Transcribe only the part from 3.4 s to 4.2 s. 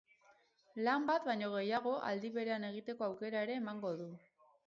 ere emango du.